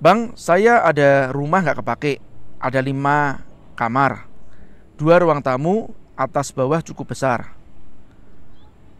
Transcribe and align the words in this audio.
Bang, 0.00 0.32
saya 0.32 0.80
ada 0.80 1.28
rumah 1.28 1.60
nggak 1.60 1.84
kepake, 1.84 2.24
ada 2.56 2.80
lima 2.80 3.44
kamar, 3.76 4.24
dua 4.96 5.20
ruang 5.20 5.44
tamu, 5.44 5.92
atas 6.16 6.56
bawah 6.56 6.80
cukup 6.80 7.12
besar. 7.12 7.52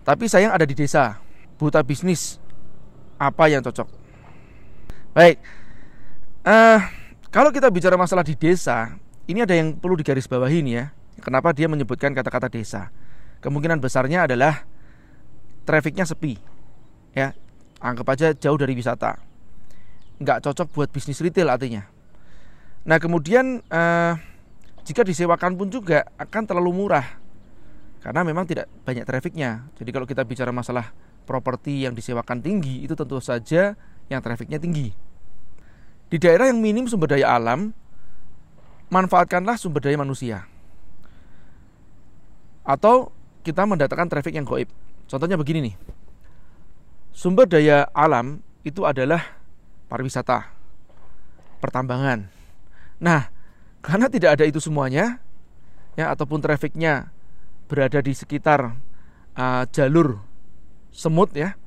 Tapi 0.05 0.29
saya 0.29 0.53
ada 0.53 0.69
di 0.69 0.77
desa, 0.77 1.17
buta 1.57 1.81
bisnis, 1.81 2.37
apa 3.17 3.49
yang 3.49 3.65
cocok? 3.65 3.89
Baik, 5.17 5.41
uh, 6.45 6.85
kalau 7.33 7.49
kita 7.49 7.73
bicara 7.73 7.97
masalah 7.97 8.21
di 8.21 8.37
desa, 8.37 8.93
ini 9.25 9.41
ada 9.41 9.57
yang 9.57 9.73
perlu 9.81 9.97
digarisbawahi 9.97 10.61
nih 10.61 10.75
ya. 10.85 10.85
Kenapa 11.25 11.57
dia 11.57 11.65
menyebutkan 11.65 12.13
kata-kata 12.13 12.53
desa? 12.53 12.93
Kemungkinan 13.41 13.81
besarnya 13.81 14.29
adalah 14.29 14.69
trafficnya 15.65 16.05
sepi, 16.05 16.37
ya. 17.17 17.33
Anggap 17.81 18.13
aja 18.13 18.37
jauh 18.37 18.61
dari 18.61 18.77
wisata, 18.77 19.17
nggak 20.21 20.45
cocok 20.45 20.69
buat 20.77 20.89
bisnis 20.93 21.19
retail 21.25 21.49
artinya. 21.49 21.89
Nah 22.85 23.01
kemudian 23.01 23.65
uh, 23.73 24.15
jika 24.85 25.01
disewakan 25.05 25.57
pun 25.57 25.73
juga 25.73 26.05
akan 26.21 26.43
terlalu 26.45 26.73
murah, 26.77 27.05
karena 28.05 28.21
memang 28.25 28.45
tidak 28.49 28.69
banyak 28.85 29.05
trafficnya. 29.05 29.69
Jadi 29.77 29.91
kalau 29.93 30.07
kita 30.09 30.25
bicara 30.25 30.53
masalah 30.53 30.93
properti 31.25 31.85
yang 31.85 31.97
disewakan 31.97 32.41
tinggi, 32.41 32.85
itu 32.85 32.93
tentu 32.97 33.21
saja 33.21 33.77
yang 34.09 34.21
trafficnya 34.21 34.61
tinggi. 34.61 34.93
Di 36.11 36.17
daerah 36.19 36.51
yang 36.51 36.59
minim 36.59 36.91
sumber 36.91 37.17
daya 37.17 37.33
alam, 37.39 37.71
manfaatkanlah 38.91 39.55
sumber 39.57 39.85
daya 39.85 39.97
manusia. 40.01 40.49
Atau 42.67 43.15
kita 43.47 43.65
mendatangkan 43.65 44.11
traffic 44.11 44.35
yang 44.37 44.45
goib. 44.45 44.69
Contohnya 45.07 45.39
begini 45.39 45.71
nih. 45.71 45.75
Sumber 47.15 47.47
daya 47.47 47.87
alam 47.95 48.43
itu 48.67 48.83
adalah 48.83 49.40
pariwisata, 49.91 50.55
pertambangan. 51.59 52.31
Nah, 53.03 53.27
karena 53.83 54.07
tidak 54.07 54.39
ada 54.39 54.47
itu 54.47 54.63
semuanya, 54.63 55.19
ya 55.99 56.15
ataupun 56.15 56.39
trafficnya 56.39 57.11
berada 57.67 57.99
di 57.99 58.15
sekitar 58.15 58.79
uh, 59.35 59.67
jalur 59.75 60.23
semut 60.95 61.35
ya, 61.35 61.59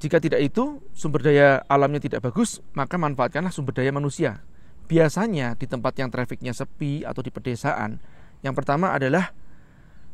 jika 0.00 0.16
tidak 0.16 0.40
itu, 0.40 0.80
sumber 0.96 1.20
daya 1.20 1.60
alamnya 1.68 2.00
tidak 2.00 2.24
bagus, 2.24 2.64
maka 2.72 2.96
manfaatkanlah 2.96 3.52
sumber 3.52 3.76
daya 3.76 3.92
manusia. 3.92 4.40
Biasanya 4.88 5.60
di 5.60 5.68
tempat 5.68 5.92
yang 6.00 6.08
trafiknya 6.08 6.56
sepi 6.56 7.04
atau 7.04 7.20
di 7.20 7.28
pedesaan, 7.28 8.00
yang 8.40 8.56
pertama 8.56 8.96
adalah 8.96 9.36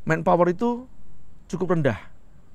manpower 0.02 0.50
itu 0.50 0.90
cukup 1.46 1.78
rendah. 1.78 2.02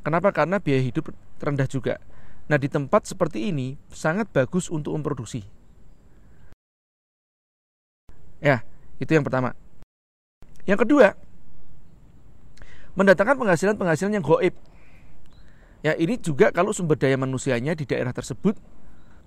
Kenapa? 0.04 0.36
Karena 0.36 0.60
biaya 0.60 0.84
hidup 0.84 1.16
rendah 1.40 1.72
juga. 1.72 2.04
Nah, 2.52 2.60
di 2.60 2.68
tempat 2.68 3.08
seperti 3.08 3.48
ini 3.48 3.80
sangat 3.88 4.28
bagus 4.28 4.68
untuk 4.68 4.92
memproduksi. 5.00 5.48
Ya, 8.44 8.68
itu 9.00 9.08
yang 9.16 9.24
pertama. 9.24 9.56
Yang 10.68 10.84
kedua, 10.84 11.16
mendatangkan 13.00 13.40
penghasilan-penghasilan 13.40 14.20
yang 14.20 14.26
goib 14.26 14.52
Ya, 15.82 15.98
ini 15.98 16.14
juga 16.22 16.54
kalau 16.54 16.70
sumber 16.78 16.94
daya 16.94 17.18
manusianya 17.18 17.74
di 17.74 17.90
daerah 17.90 18.14
tersebut 18.14 18.54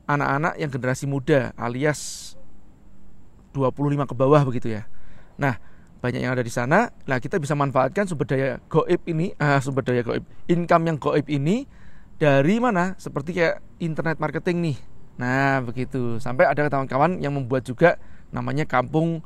anak-anak 0.07 0.55
yang 0.55 0.71
generasi 0.71 1.03
muda 1.11 1.51
alias 1.59 2.35
25 3.51 4.07
ke 4.07 4.15
bawah 4.15 4.39
begitu 4.47 4.71
ya. 4.71 4.87
Nah, 5.35 5.59
banyak 5.99 6.23
yang 6.23 6.31
ada 6.31 6.47
di 6.47 6.55
sana. 6.55 6.95
Nah, 7.11 7.19
kita 7.19 7.43
bisa 7.43 7.59
manfaatkan 7.59 8.07
sumber 8.07 8.31
daya 8.31 8.63
goib 8.71 9.03
ini, 9.11 9.35
uh, 9.35 9.59
sumber 9.59 9.83
daya 9.83 10.07
goib, 10.07 10.23
income 10.47 10.95
yang 10.95 10.97
goib 11.03 11.27
ini 11.27 11.67
dari 12.25 12.57
mana? 12.57 12.97
Seperti 12.97 13.37
kayak 13.37 13.61
internet 13.85 14.17
marketing 14.17 14.73
nih. 14.73 14.79
Nah, 15.21 15.61
begitu. 15.61 16.17
Sampai 16.25 16.49
ada 16.49 16.65
kawan-kawan 16.73 17.21
yang 17.21 17.37
membuat 17.37 17.69
juga 17.69 18.01
namanya 18.33 18.65
kampung 18.65 19.21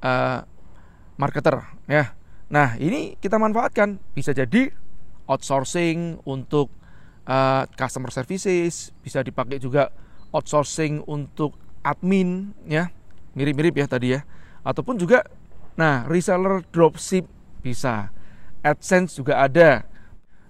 uh, 0.00 0.40
marketer 1.20 1.60
ya. 1.84 2.16
Nah, 2.48 2.80
ini 2.80 3.20
kita 3.20 3.36
manfaatkan. 3.36 4.00
Bisa 4.16 4.32
jadi 4.32 4.72
outsourcing 5.28 6.24
untuk 6.24 6.72
uh, 7.28 7.68
customer 7.76 8.08
services, 8.08 8.96
bisa 9.04 9.20
dipakai 9.20 9.60
juga 9.60 9.92
outsourcing 10.32 11.04
untuk 11.04 11.60
admin 11.84 12.56
ya. 12.64 12.88
Mirip-mirip 13.36 13.76
ya 13.76 13.84
tadi 13.84 14.16
ya. 14.16 14.24
Ataupun 14.64 14.96
juga 14.96 15.28
nah, 15.76 16.08
reseller 16.08 16.64
dropship 16.72 17.28
bisa. 17.60 18.08
AdSense 18.64 19.20
juga 19.20 19.44
ada. 19.44 19.84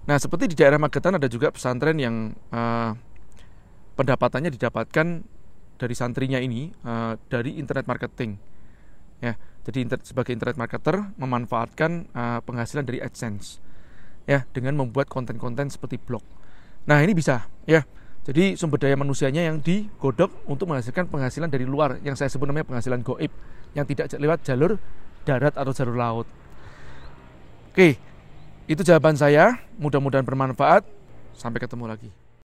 Nah, 0.02 0.18
seperti 0.18 0.50
di 0.50 0.56
daerah 0.58 0.82
Magetan 0.82 1.14
ada 1.14 1.30
juga 1.30 1.54
pesantren 1.54 1.94
yang 1.94 2.34
uh, 2.50 2.90
pendapatannya 3.94 4.50
didapatkan 4.50 5.22
dari 5.78 5.94
santrinya 5.94 6.42
ini 6.42 6.74
uh, 6.82 7.14
dari 7.30 7.58
internet 7.58 7.86
marketing. 7.86 8.34
Ya, 9.22 9.38
jadi 9.62 9.86
inter 9.86 10.02
sebagai 10.02 10.34
internet 10.34 10.58
marketer 10.58 11.14
memanfaatkan 11.14 12.10
uh, 12.10 12.40
penghasilan 12.42 12.82
dari 12.82 12.98
AdSense 12.98 13.62
ya 14.26 14.42
dengan 14.50 14.74
membuat 14.74 15.06
konten-konten 15.06 15.70
seperti 15.70 16.02
blog. 16.02 16.22
Nah, 16.90 16.98
ini 16.98 17.14
bisa 17.14 17.46
ya. 17.66 17.86
Jadi 18.22 18.54
sumber 18.54 18.78
daya 18.78 18.94
manusianya 18.94 19.50
yang 19.50 19.58
digodok 19.58 20.46
untuk 20.46 20.70
menghasilkan 20.70 21.10
penghasilan 21.10 21.50
dari 21.50 21.66
luar 21.66 21.98
yang 22.06 22.14
saya 22.14 22.30
sebut 22.30 22.46
namanya 22.46 22.70
penghasilan 22.70 23.02
goib 23.02 23.34
yang 23.74 23.82
tidak 23.82 24.14
lewat 24.14 24.46
jalur 24.46 24.78
darat 25.26 25.58
atau 25.58 25.74
jalur 25.74 25.98
laut. 25.98 26.26
Oke, 27.74 27.98
itu 28.72 28.82
jawaban 28.82 29.14
saya. 29.14 29.60
Mudah-mudahan 29.76 30.24
bermanfaat. 30.24 30.84
Sampai 31.36 31.60
ketemu 31.60 31.84
lagi. 31.88 32.21